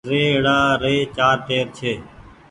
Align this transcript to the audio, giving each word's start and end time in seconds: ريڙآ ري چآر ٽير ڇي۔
ريڙآ 0.09 0.59
ري 0.81 0.95
چآر 1.15 1.37
ٽير 1.45 1.65
ڇي۔ 1.77 1.93